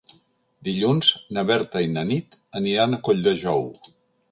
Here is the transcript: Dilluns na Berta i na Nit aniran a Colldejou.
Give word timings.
Dilluns 0.67 1.09
na 1.37 1.43
Berta 1.51 1.85
i 1.89 1.93
na 1.99 2.05
Nit 2.13 2.39
aniran 2.63 2.99
a 2.99 3.03
Colldejou. 3.11 3.65